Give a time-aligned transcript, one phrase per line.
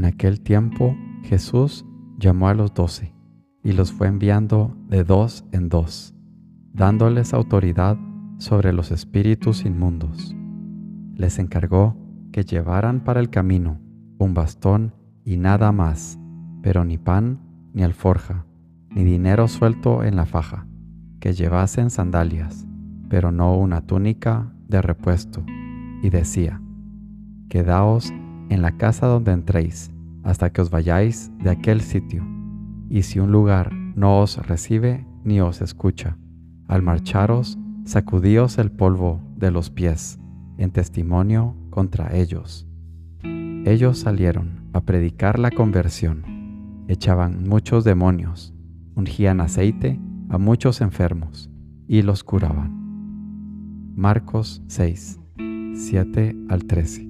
[0.00, 1.84] En aquel tiempo Jesús
[2.16, 3.12] llamó a los doce
[3.62, 6.14] y los fue enviando de dos en dos,
[6.72, 7.98] dándoles autoridad
[8.38, 10.34] sobre los espíritus inmundos.
[11.16, 11.98] Les encargó
[12.32, 13.78] que llevaran para el camino
[14.16, 16.18] un bastón y nada más,
[16.62, 17.38] pero ni pan
[17.74, 18.46] ni alforja,
[18.88, 20.66] ni dinero suelto en la faja,
[21.20, 22.66] que llevasen sandalias,
[23.10, 25.44] pero no una túnica de repuesto.
[26.02, 26.62] Y decía,
[27.50, 28.10] Quedaos
[28.50, 29.89] en la casa donde entréis,
[30.22, 32.24] hasta que os vayáis de aquel sitio.
[32.88, 36.16] Y si un lugar no os recibe ni os escucha,
[36.68, 40.18] al marcharos, sacudíos el polvo de los pies,
[40.58, 42.66] en testimonio contra ellos.
[43.64, 48.54] Ellos salieron a predicar la conversión, echaban muchos demonios,
[48.94, 51.50] ungían aceite a muchos enfermos
[51.86, 52.80] y los curaban.
[53.96, 55.20] Marcos 6,
[55.74, 57.09] 7 al 13.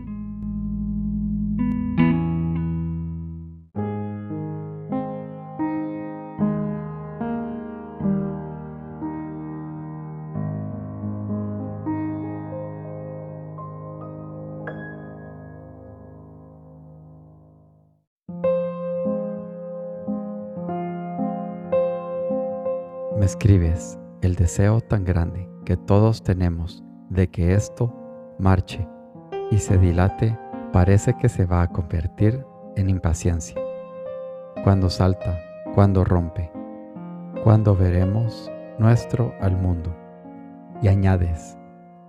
[23.21, 27.93] Me escribes el deseo tan grande que todos tenemos de que esto
[28.39, 28.89] marche
[29.51, 30.35] y se dilate
[30.73, 32.43] parece que se va a convertir
[32.75, 33.61] en impaciencia.
[34.63, 35.39] Cuando salta,
[35.75, 36.51] cuando rompe,
[37.43, 39.95] cuando veremos nuestro al mundo.
[40.81, 41.59] Y añades,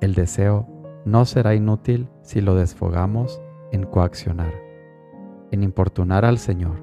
[0.01, 0.67] el deseo
[1.05, 3.39] no será inútil si lo desfogamos
[3.71, 4.55] en coaccionar,
[5.51, 6.83] en importunar al Señor.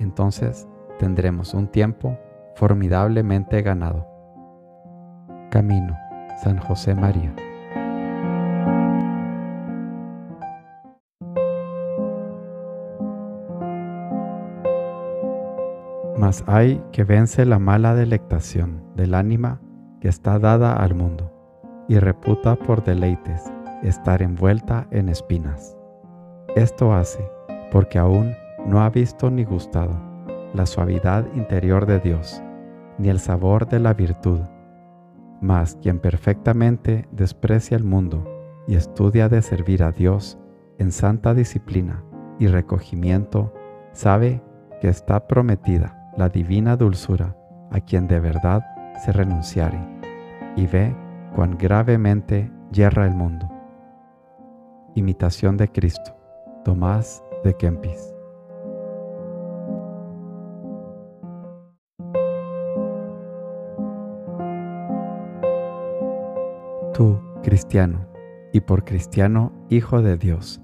[0.00, 2.18] Entonces tendremos un tiempo
[2.58, 4.04] formidablemente ganado.
[5.48, 5.96] Camino,
[6.42, 7.32] San José María.
[16.18, 19.60] Mas hay que vence la mala delectación del ánima
[20.00, 21.32] que está dada al mundo
[21.88, 23.44] y reputa por deleites
[23.84, 25.76] estar envuelta en espinas.
[26.56, 27.24] Esto hace
[27.70, 28.34] porque aún
[28.66, 29.96] no ha visto ni gustado
[30.54, 32.42] la suavidad interior de Dios
[32.98, 34.40] ni el sabor de la virtud.
[35.40, 38.24] Mas quien perfectamente desprecia el mundo
[38.66, 40.38] y estudia de servir a Dios
[40.78, 42.04] en santa disciplina
[42.38, 43.52] y recogimiento,
[43.92, 44.42] sabe
[44.80, 47.36] que está prometida la divina dulzura
[47.70, 48.64] a quien de verdad
[49.04, 49.78] se renunciare,
[50.56, 50.94] y ve
[51.34, 53.48] cuán gravemente yerra el mundo.
[54.94, 56.16] Imitación de Cristo,
[56.64, 58.17] Tomás de Kempis.
[66.98, 68.08] Tú, cristiano,
[68.52, 70.60] y por cristiano Hijo de Dios,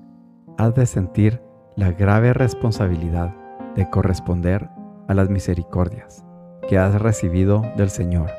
[0.59, 1.41] has de sentir
[1.77, 3.37] la grave responsabilidad
[3.77, 4.69] de corresponder
[5.07, 6.27] a las misericordias
[6.69, 8.31] que has recibido del Señor,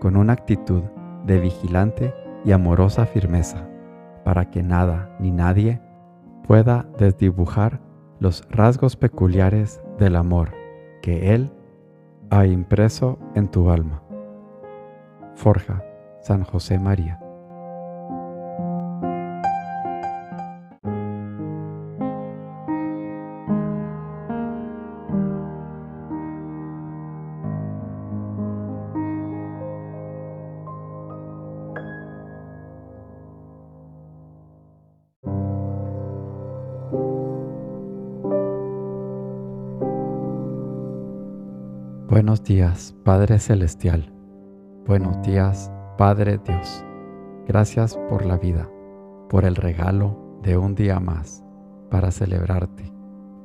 [0.00, 0.84] con una actitud
[1.26, 2.14] de vigilante
[2.46, 3.68] y amorosa firmeza,
[4.24, 5.82] para que nada ni nadie
[6.46, 7.82] pueda desdibujar
[8.20, 10.54] los rasgos peculiares del amor
[11.02, 11.52] que Él
[12.30, 14.02] ha impreso en tu alma.
[15.34, 15.84] Forja
[16.20, 17.18] San José María.
[42.08, 44.12] Buenos días, Padre Celestial.
[44.86, 46.84] Buenos días, Padre Dios,
[47.48, 48.70] gracias por la vida,
[49.28, 51.42] por el regalo de un día más
[51.90, 52.92] para celebrarte,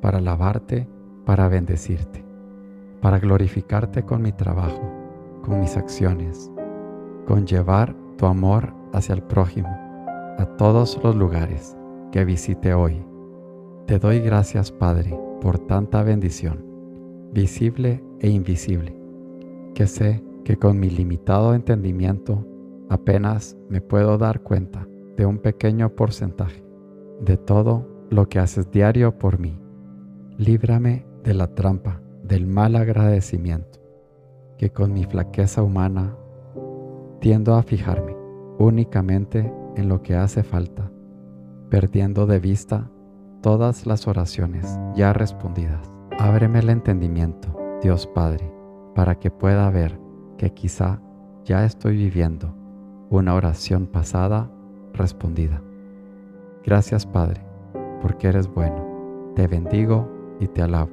[0.03, 0.87] para alabarte,
[1.25, 2.23] para bendecirte,
[3.01, 4.83] para glorificarte con mi trabajo,
[5.41, 6.51] con mis acciones,
[7.25, 9.75] con llevar tu amor hacia el prójimo,
[10.37, 11.75] a todos los lugares
[12.11, 13.03] que visite hoy.
[13.87, 16.63] Te doy gracias, Padre, por tanta bendición,
[17.33, 18.95] visible e invisible,
[19.73, 22.45] que sé que con mi limitado entendimiento
[22.93, 24.87] Apenas me puedo dar cuenta
[25.17, 26.63] de un pequeño porcentaje
[27.21, 29.59] de todo lo que haces diario por mí.
[30.37, 33.79] Líbrame de la trampa del mal agradecimiento,
[34.59, 36.15] que con mi flaqueza humana
[37.19, 38.15] tiendo a fijarme
[38.59, 40.91] únicamente en lo que hace falta,
[41.71, 42.91] perdiendo de vista
[43.41, 45.89] todas las oraciones ya respondidas.
[46.19, 48.53] Ábreme el entendimiento, Dios Padre,
[48.93, 50.02] para que pueda ver
[50.37, 50.99] que quizá
[51.45, 52.53] ya estoy viviendo
[53.09, 54.49] una oración pasada
[54.93, 55.61] respondida.
[56.65, 57.41] Gracias Padre,
[58.01, 59.33] porque eres bueno.
[59.35, 60.09] Te bendigo
[60.39, 60.91] y te alabo.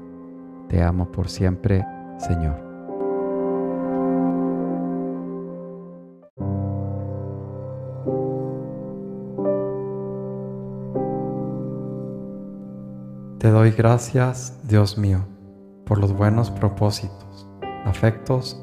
[0.69, 1.85] Te amo por siempre,
[2.19, 2.71] Señor.
[13.39, 15.21] Te doy gracias, Dios mío,
[15.87, 17.49] por los buenos propósitos,
[17.87, 18.63] afectos